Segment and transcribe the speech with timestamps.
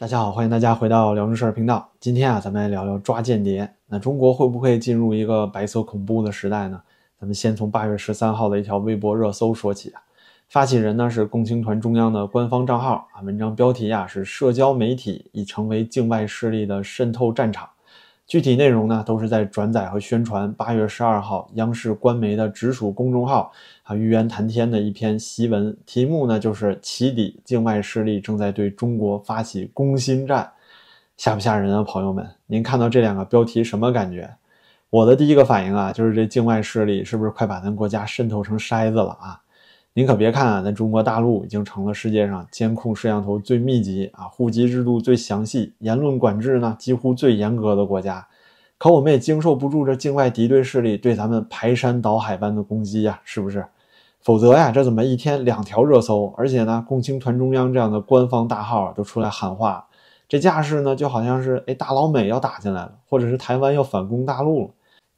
[0.00, 1.86] 大家好，欢迎大家回到聊正事频道。
[2.00, 3.70] 今天啊，咱们来聊聊抓间谍。
[3.86, 6.80] 那中国会不会进入一个白色恐怖的时代呢？
[7.20, 10.00] 咱们先从八月十三号的一条微博热搜说起啊。
[10.48, 17.68] 发起人呢是共青团中央的官方账号啊，文章标题呀是“社交媒体已成为境外势力的渗透战场”。
[18.30, 23.50] 具体内容呢，都是在转载和宣传八月十二号央视官媒的直属公众号
[23.82, 30.48] 啊“玉渊谈天”的一篇檄文，题目呢就是“起底境外势力正在对中国发起攻心战”，
[31.18, 32.24] 吓不吓人啊，朋友们？
[32.46, 34.30] 您看到这两个标题什么感觉？
[34.90, 39.40] 我的第一个反应啊，就是这境外势力是不是快把咱国家渗透成筛子了啊？
[39.92, 48.24] 您可别看啊，咱中国大陆已经成了世界上监控摄像头最密集啊、户籍制度最详细、言论管制呢几乎最严格的国家，
[48.78, 53.66] 可我们也经受不住这境外敌对势力对咱们排山倒海般的攻击呀，是不是？
[54.20, 56.32] 否则呀，这怎么一天两条热搜？
[56.36, 59.88] 而且呢，共青团中央这样的官方大号都出来喊话，
[60.28, 64.70] 这架势呢，就好像是哎，大老美要打进来了，或者是台湾要反攻大陆了。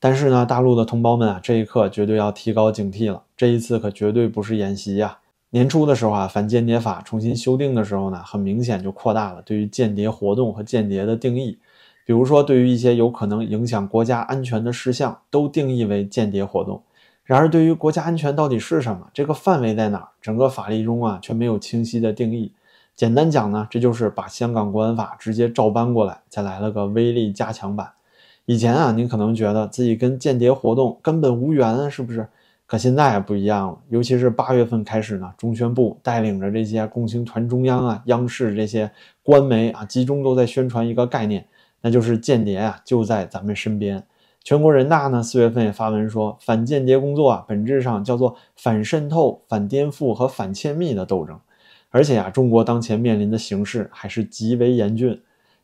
[0.05, 3.23] 但是呢，大陆的同胞们啊，这一刻绝对要提高警惕了。
[3.37, 5.19] 这一次可绝对不是演习呀！
[5.51, 11.57] 年初的时候啊，反间谍法重新修订的时候呢，很明显就扩大了对于间谍活动和间谍的定义。
[12.05, 16.83] 比如说，对于一些有可能影响国家安全的事项，都定义为间谍活动。
[17.23, 22.51] 然而，对于国家安全到底是什么，这个范围在哪儿，整个法律中啊却没有清晰的定义。
[22.97, 27.93] 简单讲呢，这就是把香港国安法直接照搬过来，再来了个威力加强版。
[28.47, 32.27] 以前啊，您可能觉得自己跟间谍活动根本无缘啊，是不是？
[32.67, 38.91] 可现在啊不一样了，尤其是八月份开始呢，中宣部带领着这些共青团中央啊、央视这些
[39.23, 41.47] 官媒啊，集中都在宣传一个概念，
[41.83, 44.03] 那就是间谍啊就在咱们身边。
[44.43, 51.39] 全国人大呢四月份也发文说，反间谍工作啊本质上叫做反渗透、反颠覆和反窃密的斗争，
[51.91, 55.21] 而且啊，中国当前面临的形势还是极为严峻。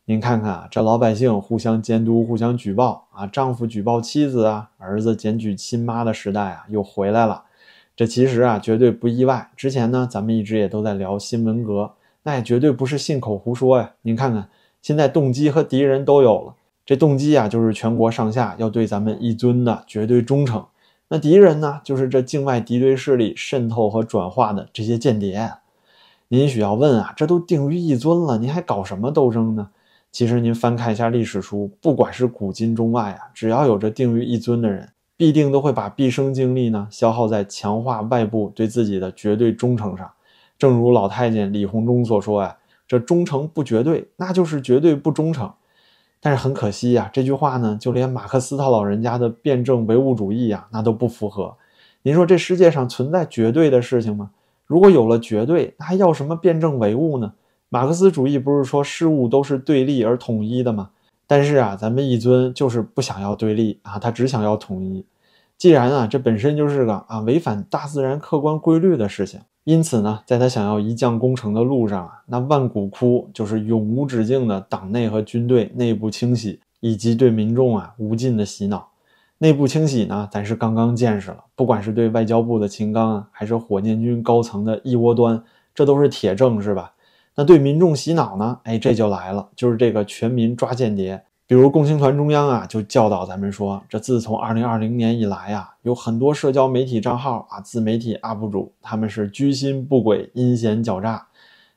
[0.09, 7.43] 您看看啊，这老百姓互相监督、互相举报啊，丈夫举报妻子啊，儿子检举亲妈的时代啊，又回来了。
[7.95, 9.51] 这其实啊，绝对不意外。
[9.55, 11.91] 之前呢，咱们一直也都在聊新闻阁，
[12.23, 13.91] 那也绝对不是信口胡说呀。
[14.01, 14.49] 您看看，
[14.81, 16.55] 现在动机和敌人都有了。
[16.83, 20.65] 这动机啊，就是全国上下要对咱们一尊的绝对忠诚。
[21.09, 25.51] 那敌人呢，就是这境外敌对势力渗透和转化的这些间谍。
[26.29, 29.69] 您需要问啊，这都定于一尊了，您还搞什么斗争呢？
[30.11, 40.09] 其实您翻看一下历史书，不管是古今中外啊，只要有着定于一尊的人，必定都会把毕生精力呢消耗在强化外部对自己的绝对忠诚上。
[40.57, 45.49] 正如老太监李鸿忠所说啊：“这忠诚不绝对，那就是绝对不忠诚。”
[46.19, 51.55] 但是很可惜呀，这句话呢，就连马克思他老人家的辩证唯物主义啊，那都不符合。
[52.01, 54.31] 您说这世界上存在绝对的事情吗？
[54.65, 57.33] 如果有了绝对，那还要什么辩证唯物呢？
[57.69, 60.89] 马克思主义不是说事物都是对立而统一的吗？
[61.27, 65.05] 但是啊，咱们一尊就是不想要对立啊，他只想要统一。
[65.55, 78.89] 既然啊，这本身就是个啊违反大自然客观规律的事情，因此呢，在他想要一将功成的路上啊，那万古枯就是永无止境的党内和军队内部清洗，以及对民众啊无尽的洗脑。
[79.37, 85.43] 内部清洗呢，咱是刚刚见识了，不管是对外交部的秦刚啊，还是火箭军高层的一窝端，
[85.75, 86.93] 这都是铁证，是吧？
[87.39, 88.59] 那对民众洗脑呢？
[88.65, 91.23] 哎，这就来了，就是这个全民抓间谍。
[91.47, 101.25] 比如共青团中央啊，就教导咱们说，这自从二零二零年以来啊，有很多社交媒体账号啊、自媒体 UP 主，他们是居心不轨、阴险狡诈。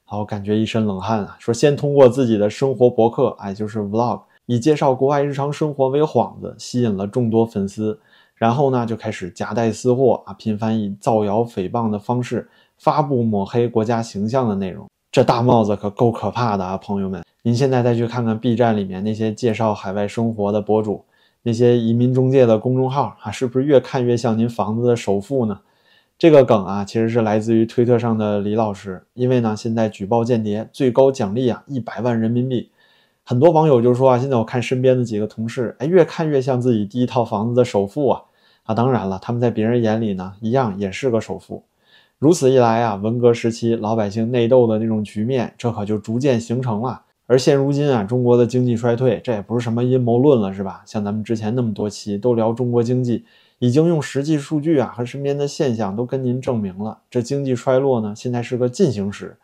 [0.05, 1.37] 好，感觉一身冷汗啊。
[1.39, 8.01] 说先通过自己的生活博客，哎，就是 Vlog，以介绍国外日常生活为幌子，吸引了众多粉丝，
[8.35, 14.89] 然后呢，就开始夹带私货啊，频繁以造谣诽谤的方式发布抹黑国家形象的内容。
[15.13, 17.23] 这大帽子可够可怕的啊，朋友们！
[17.43, 21.05] 您现在再去看看 B 站里面那些介绍海外生活的博主，
[21.43, 25.61] 那些移民中介的公众号啊，是不是越看越像您房子的首付呢？
[26.17, 32.71] 这个梗啊，其实是来自于推特上的李老师，因为呢，现在举报间谍最高奖励啊一百万人民币，
[33.23, 38.23] 很多网友就说啊，现在我看身边的几个同事，哎，越看越像自己第一套房子的首付啊
[38.63, 38.75] 啊！
[38.75, 41.63] 当然了，他们在别人眼里呢，一样也是个首付。
[42.23, 47.03] 如此一来啊，文革时期老百姓内斗的那种局面，这可就逐渐形成了。
[47.27, 50.85] 而现如今啊，中国的经济衰退，这也不是什么阴谋论了，是吧？
[50.87, 53.25] 像咱们之前那么多期都聊中国经济，
[53.59, 59.37] 已经用实际数据啊和身边的现象都跟您证明了，这经济衰落呢，现在是个进行时。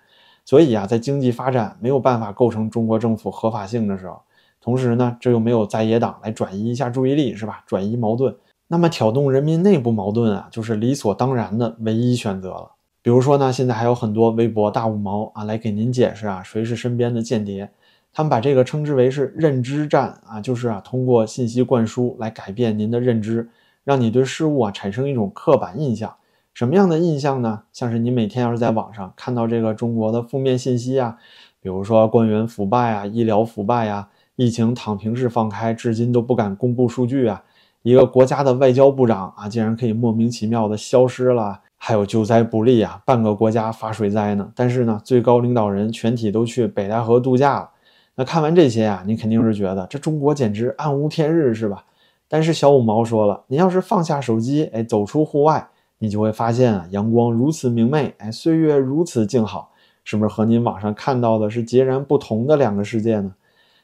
[0.44, 4.20] 所以啊，在经济发展没有办法构成中国政府合法性的时候，
[4.60, 7.64] 同时呢，这又没有在野党来转移一下注意力，是吧？
[7.66, 8.32] 转移矛盾。
[8.68, 12.72] 那么挑动人民内部矛盾啊，就是理所当然的唯一选择了。
[13.00, 17.70] 比如说呢，现在还有很多微博大五毛啊，来给您解释啊，谁是身边的间谍。
[18.12, 23.48] 他们把这个称之为是认知战啊，就是啊通过信息灌输来改变您的认知，
[23.84, 26.14] 让你对事物啊产生一种刻板印象。
[26.52, 27.62] 什么样的印象呢？
[27.72, 31.16] 像是你每天要是在网上看到这个中国的负面信息啊，
[31.62, 37.44] 比如说官员腐败啊、医疗腐败啊、疫情躺平式放开，至今都不敢公布数据啊，
[37.82, 47.70] 一个国家的外交部长啊，竟然可以莫名其妙的消失了，还有救灾不力啊，半个国家发水灾呢，但是呢，最高领导人全体都去北戴河度假了。
[48.16, 51.84] 那看完这些啊，你肯定是觉得这中国简直暗无天日，是吧？
[52.28, 55.68] 但是小五毛说了，您要是放下手机，哎，走出户外。
[56.00, 59.72] 你就会发现啊，阳光如此明媚，哎，岁月如此静好，
[60.04, 63.32] 是不是和您网上看到的是截然不同的两个世界呢？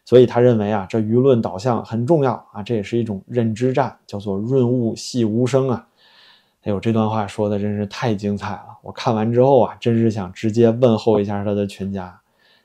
[0.04, 5.86] 所以他认为啊，这舆论导向很重要啊，这也是一种认知战，叫做润物细无声啊。
[6.62, 8.78] 哎呦，这段话说的真是太精彩了！
[8.82, 12.20] 我看完之后啊，真是想直接问候一下他的全家。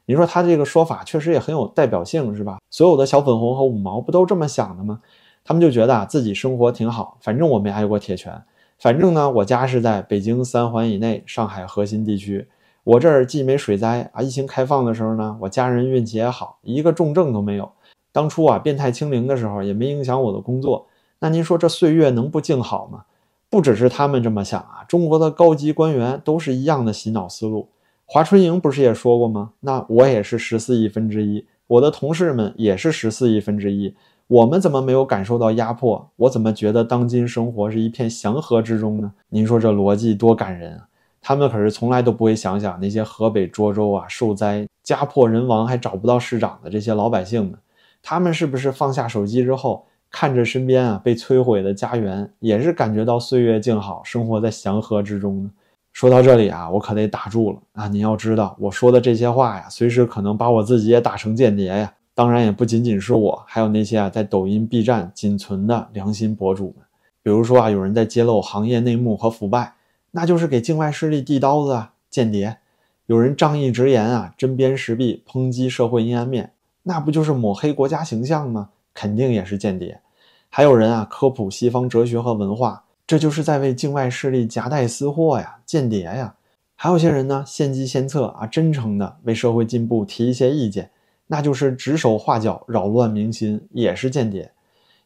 [0.06, 2.60] 你说他这个说法确实也很有代表性，是吧？
[2.70, 5.02] 所有的小粉红和五毛不都这么想的吗？
[5.44, 8.42] 他们就觉得啊，自己生活挺好，反正我没挨过铁拳。
[8.78, 12.48] 反正呢，我家是在北京三环以内，上海核心地区。
[12.84, 17.72] 我这儿既没水灾啊，疫情开放的时候呢，我家人运气也好，一个重症都没有。
[18.12, 20.88] 当初啊，变态清零的时候也没影响我的工作。
[21.20, 23.04] 那您说这岁月能不静好吗？
[23.50, 27.70] 不只是他们这么想啊，中国的高级官员都是一样的洗脑思路。
[28.06, 29.52] 华春莹不是也说过吗？
[29.60, 33.94] 那我也是十四亿分之一，我的同事们也是十四亿分之一。
[34.28, 36.10] 我们怎么没有感受到压迫？
[36.16, 39.12] 我怎么觉得当今生活是一片祥和之中呢？
[39.30, 40.88] 您说这逻辑多感人啊！
[41.22, 47.54] 他们可是从来都不会想想那些河北涿州啊受灾家破人亡还找不到市长的这些老百姓们，
[48.02, 55.52] 他们是不是放下手机之后，看着身边啊被摧毁的家园，也是感觉到岁月静好，生活在祥和之中呢？
[55.92, 57.88] 说到这里啊，我可得打住了啊！
[57.88, 61.92] 您要知道，我说的这些话呀，随时可能把我自己也打成间谍呀。
[62.14, 66.86] 当然也不仅仅是我，还有那些啊在抖音、B 站仅存的良心博主们。
[67.24, 69.74] 比如说啊，有人在揭露行业内幕和腐败，
[70.12, 72.58] 那就是给境外势力递刀子啊，间谍；
[73.06, 76.54] 有人仗义直言啊，针砭时弊，抨击社会阴暗面，
[76.84, 78.70] 那不就是抹黑国家形象吗？
[78.94, 80.02] 肯定也是间谍。
[80.50, 86.36] 还有人啊科普西方哲学和文化，这就是在为境外势力夹带私货呀，间谍呀。
[86.76, 90.90] 还有些人呢，献计献策啊，真诚的为社会进步提一些意见。
[91.28, 94.52] 那就是指手画脚、扰乱民心，也是间谍。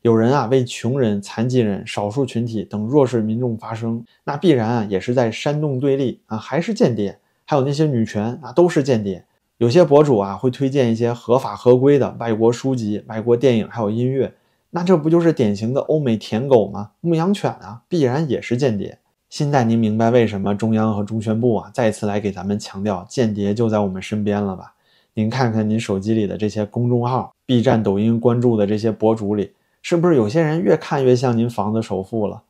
[0.03, 7.17] 有人啊为穷人、残疾人、少数群体等弱势民众发声，那必然啊也是在煽动对立啊，还是间谍。
[7.45, 9.23] 还有那些女权啊，都是间谍。
[9.59, 14.33] 有些博主啊会推荐一些合法合规的外国书籍、外国电影，还有音乐，
[14.71, 16.91] 那这不就是典型的欧美舔狗吗？
[16.99, 18.97] 牧羊犬啊，必然也是间谍。
[19.29, 24.73] 现在您明白为什么中央和中宣部啊再次来给咱们强调间谍就在我们身边了吧？
[25.13, 29.53] 您看看您手机里的这些公众号、B 站、抖音关注的这些博主里，
[29.83, 32.43] 是不是有些人越看越像您房子首富了？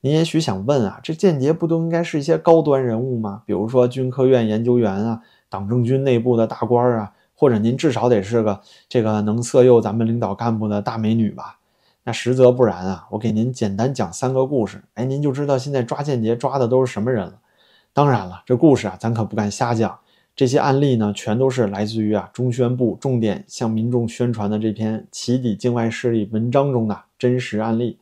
[0.00, 3.42] 您也许想问啊，这间谍不都应该是一些高端人物吗？
[3.46, 11.58] 比如说军科院研究员啊，党政军内部的大官啊，或者您至少得是个这个能色诱咱们领导干部的大美女吧？
[12.02, 13.06] 那实则不然啊！
[13.12, 17.34] 我给您简单讲三个故事，哎，您就知道现在抓间谍抓的都是什么人了。
[17.92, 20.00] 当然了，这故事啊，咱可不敢瞎讲。
[20.36, 27.98] 这些案例呢，全都是来自于啊中宣部重点向民众宣传的这篇起底境外势力文章中的真实案例。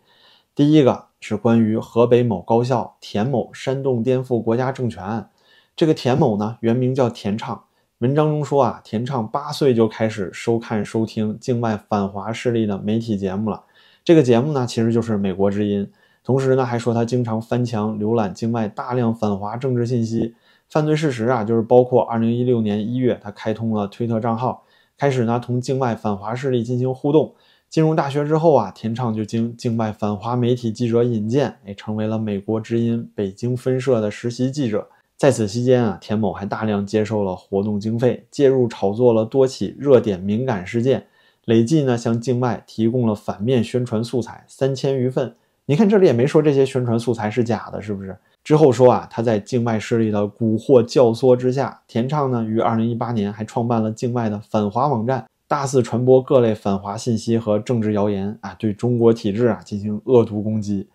[0.55, 5.29] 第一个是关于河北某高校田某煽动颠覆国家政权案。
[5.77, 7.65] 这个田某呢，原名叫田畅。
[7.99, 13.63] 文章中说啊，田畅八岁就开始收看收听境外反华势力的媒体节目了。
[14.03, 15.87] 这个节目呢，其实就是《美国之音》。
[16.25, 20.35] 同时呢，还说他经常翻墙浏览境外大量反华政治信息。
[20.73, 24.65] 犯罪事实啊，就是包括二零一六年一月，他开通了推特账号，
[24.97, 27.35] 开始呢同境外反华势力进行互动。
[27.69, 34.89] 进入大学之后啊，田畅就经境外反华媒体记者引荐，也，成为了美国之音北京分社的实习记者。
[35.19, 41.07] 在此期间啊，田某还大量接受了活动经费，介入炒作了多起热点敏感事件，
[41.45, 45.37] 累计呢向境外提供了反面宣传素材三千余份。
[45.67, 48.17] 你看这里也没说这些宣传素材是假的，是不是？
[48.45, 60.89] 之后说啊，他在境外势力的蛊惑教唆之下，田畅呢于二零一八年还创办了境外的反华网站，大肆传播各类反华信息和政治谣言啊，对中国体制啊进行恶毒攻击。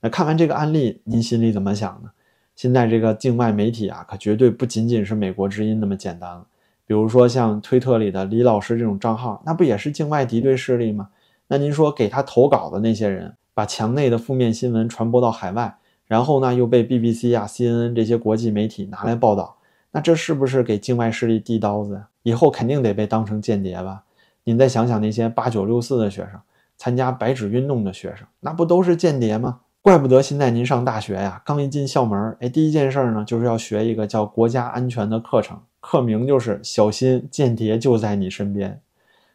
[0.00, 2.10] 那看完这个案例，您心里怎么想呢？
[2.54, 6.46] 现在这个境外媒体啊，可绝对不仅仅是美国之音那么简单了。
[6.86, 11.08] 比如说像推特里的李老师这种账号，那不也是境外敌对势力吗？
[11.48, 15.76] 那您说给他投稿的那些人，把墙内的负面新闻传播到海外？
[16.12, 19.56] 然后呢，又被 BBC 啊、CNN 这些国际媒体拿来报道，
[19.92, 22.06] 那这是不是给境外势力递刀子呀？
[22.22, 24.02] 以后肯定得被当成间谍吧？
[24.44, 26.38] 您再想想那些八九六四的学生，
[26.76, 29.60] 参加白纸运动的学生，那不都是间谍吗？
[29.80, 38.78] 怪不得现在您上大学呀，刚一进校门，哎，第一件事呢，就是要学一个叫国家安全的课程，课名就是小心间谍就在你身边。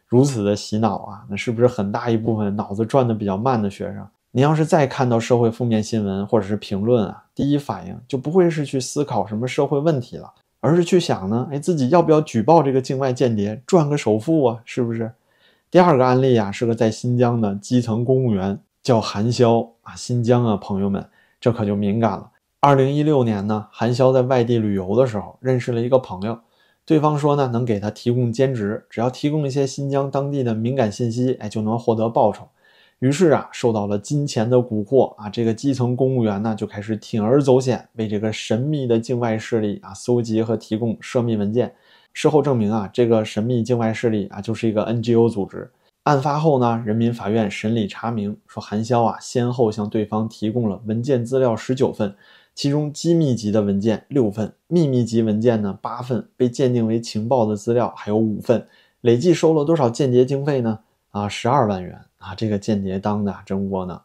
[0.06, 4.06] 如此的洗脑啊，那是不是很大一部分脑子转的比较慢的学生？
[4.38, 14.60] 你要是再看到社会负面新闻或者是评论啊，第一反应就不会是去思考什么社会问题了，而是去想呢，哎，自己要不要举报这个境外间谍赚个首付啊？
[14.64, 15.10] 是不是？
[15.72, 18.60] 第二个案例啊，是个在新疆的基层公务员。
[18.80, 21.04] 叫韩潇啊，新疆啊，朋友们，
[21.40, 22.30] 这可就敏感了。
[22.60, 26.38] 二零一六年呢，韩潇在外地旅游的时候认识了一个朋友，
[26.86, 32.46] 对方说呢，能给他提供兼职，只要提供一些新疆当地的敏感信息，哎，就能获得报酬。
[33.00, 41.72] 于是啊，受到了金钱的蛊惑啊，这个基层公务员呢就开始铤而走险，为这个神秘的境外势力啊搜集和提供涉密文件。
[42.12, 45.70] 事后证明啊，这个神秘境外势力啊就是一个 NGO 组织。
[46.02, 52.16] 案发后呢，人民法院审理查明说，韩潇啊先后向对方提供了文件资料十九份，
[52.54, 58.66] 其中机密级的文件六份，秘密级文件呢八份，被鉴定为情报的资料还有五份，
[59.02, 60.80] 累计收了多少间谍经费呢？
[61.10, 62.34] 啊，十二万元啊！
[62.34, 64.02] 这个间谍当的真窝囊。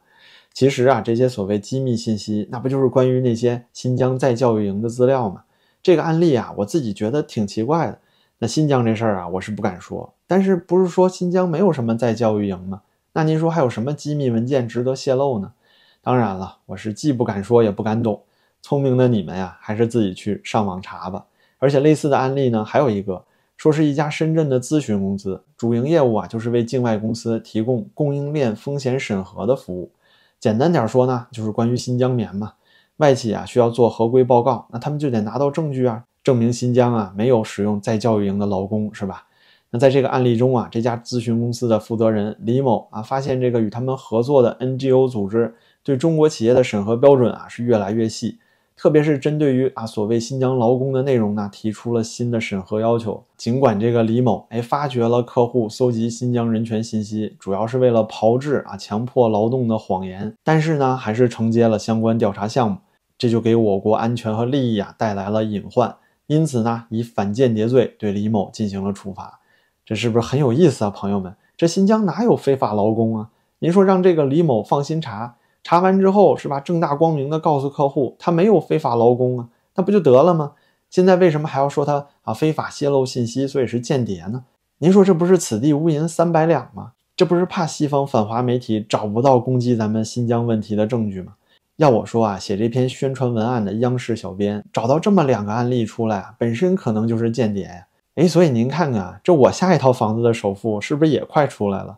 [0.53, 5.43] 其实啊，这些所谓机密信息，那不就是关于那些新疆再教育营的资料吗？
[5.82, 8.00] 这个案例啊，我自己觉得挺奇怪的。
[8.39, 10.13] 那新疆这事儿啊，我是不敢说。
[10.27, 12.82] 但是不是说新疆没有什么在教育营吗？
[13.13, 15.53] 那您说还有什么机密文件值得泄露呢？
[16.01, 18.22] 当然了，我是既不敢说也不敢懂。
[18.62, 21.25] 聪明的你们呀，还是自己去上网查吧。
[21.60, 23.24] 而且类似的案例呢，还有一个，
[23.63, 29.89] 说是一家深圳的咨询公司，主营业务啊就是为境外公司提供供应链风险审核的服务。
[30.38, 32.55] 简单点说呢，就是关于新疆棉嘛。
[32.98, 36.03] 外企啊需要做合规报告，那他们就得拿到证据啊。
[36.25, 39.27] 证明新疆啊没有使用再教育营的劳工是吧？
[39.70, 48.39] 那在这个案例中啊，这家咨询公司的负责人李某啊，发现这个与他们合作的 NGO 组织对中国企业的审核标准啊是越来越细，
[48.75, 53.24] 特别是针对于啊所谓新疆劳工的内容呢，提出了新的审核要求。
[53.38, 62.77] 尽管这个李某哎发觉了客户搜集新疆人权信息主要是为了炮制啊强迫劳动的谎言，但是呢还是承接了相关调查项目，
[63.18, 65.96] 这就给我国安全和利益啊带来了隐患。
[66.27, 69.42] 因此呢，以反间谍罪对李某进行了处罚，
[69.86, 71.36] 这是不是很有意思啊，朋友们？
[71.58, 73.30] 这新疆哪有非法劳工啊？
[73.60, 76.60] 您说让这个李某放心查，查完之后是吧？
[76.60, 80.51] 正大光明的告诉客户他没有非法劳工啊，那不就得了吗？
[80.89, 84.43] 现在为什么还要说他啊非法泄露信息，所以是间谍呢？
[84.79, 86.91] 您说这不是此地无银三百两吗？
[87.15, 91.34] 这不是怕西方反华媒体找不到攻击咱们新疆问题的证据吗？
[91.77, 97.88] 要我说啊，写这篇宣传文案的央视小编找到这么两个案例出来啊，本身可能就是间谍呀。
[98.15, 101.98] 哎，所以您看看，这我下一套房子的首付是不是也快出来了？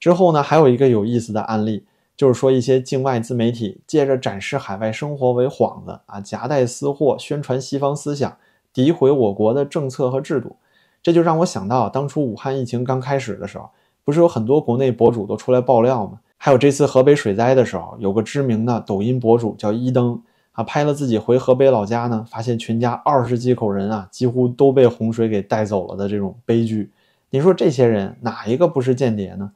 [0.00, 1.84] 之后呢，还有一个有意思的案例，
[2.16, 8.36] 就是说一些境外自媒体借着展示海外生活为幌子啊，夹带私货，宣传西方思想，
[8.72, 10.56] 诋毁我国的政策和制度。
[11.02, 13.68] 这就让我想到，当初武汉疫情刚开始的时候，
[14.04, 16.20] 不是有很多国内博主都出来爆料吗？
[16.38, 26.90] 还有这次河北水灾的时候，有个知名的抖音博主叫一灯啊，拍了自己回河北老家呢，发现全家二十几口人啊，几乎都被洪水给带走了的这种悲剧。
[27.30, 29.50] 你说这些人哪一个不是间谍呢？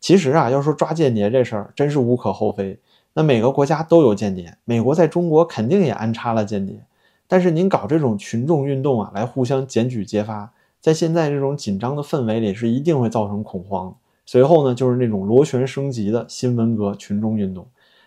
[0.00, 2.78] 其实啊，要说抓间谍这事儿，真是无可厚非。
[3.14, 6.84] 那每个国家都有间谍，美国在中国肯定也安插了间谍。
[7.26, 13.94] 但是您搞这种群众运动啊，来互相检举揭发，在现在这种紧张的氛围里，是一定会造成恐慌。
[14.24, 17.66] 随后呢，就是那种螺旋升级的新文革群众运动，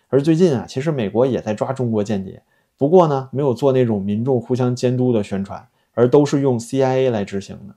[0.09, 2.41] 而最近啊，其实美国也在抓中国间谍，
[2.77, 7.75] 不过呢，没有做那种民众互相监督的宣传，而都是用 CIA 来执行的。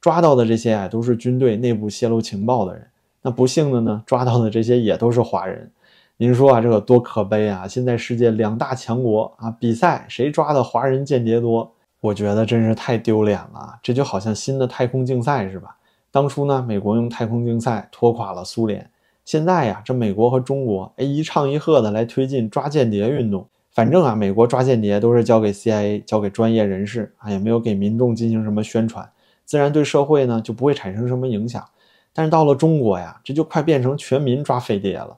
[0.00, 2.86] 抓到的这些啊，都是军队内部泄露情报的人。
[3.22, 5.70] 那不幸的呢，抓到的这些也都是华人。
[6.16, 7.66] 您说啊，这个多可悲啊！
[7.66, 13.78] 现在世界两大强国啊，比赛谁抓的华人间谍多，我觉得真是太丢脸了。
[13.82, 15.76] 这就好像新的太空竞赛是吧？
[16.10, 18.90] 当初呢，美国用太空竞赛拖垮了苏联。
[19.24, 23.46] 现在呀，这美国和中国哎一唱一和的来推进抓间谍运动。
[23.72, 29.08] 反正啊，美国抓间谍都是交给 CIA，交给专业人士啊，也没有给民众进行什么宣传，
[29.44, 31.64] 自然对社会呢就不会产生什么影响。
[32.12, 35.16] 但是到了中国呀，这就快变成全民抓飞碟了。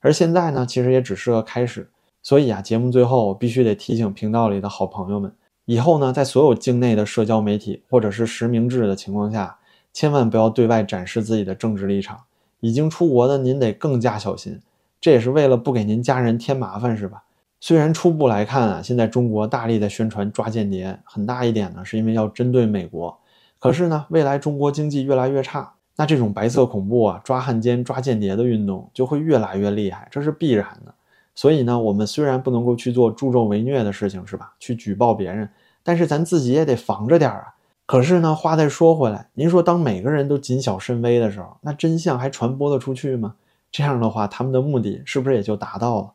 [0.00, 1.90] 而现在呢，其实也只是个开始。
[2.22, 5.32] 所以啊，节目最后我必须得提醒频道里的好朋友们，
[5.64, 9.56] 以后呢，在所有境内的社交媒体或者是实名制的情况下。
[9.92, 12.20] 千万不要对外展示自己的政治立场。
[12.60, 14.60] 已经出国的您得更加小心，
[15.00, 17.24] 这也是为了不给您家人添麻烦，是吧？
[17.58, 23.18] 虽然初步来看啊，现在中国大力的宣传抓间谍，很大一点呢是因为要针对美国。
[23.58, 30.94] 可是呢，未来中国经济越来越差，那这种白色恐怖啊、抓汉奸、抓间谍的运动就会越来越厉害，这是必然的。
[31.34, 34.54] 所以呢，我们虽然不能够去做助纣为虐的事情，是吧？
[34.58, 35.46] 去举报别人，
[35.82, 37.54] 但是咱自己也得防着点儿啊。
[37.84, 43.34] 可是呢，话再说回来，您说当每个人都谨小慎微的时候，那真相还传播得出去吗？
[43.70, 46.12] 这样的话，他们的目的是不是也就达到了？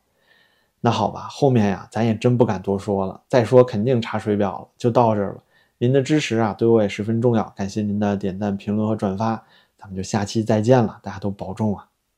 [0.80, 5.36] 那好吧，后面呀，咱也真不敢多说了，再说肯定查水表了，就到这儿了。
[5.78, 9.44] 您的支持啊，对我也十分重要，感谢您的点赞、评论和转发，
[9.90, 11.88] 那就下期再见了，大家都保重啊！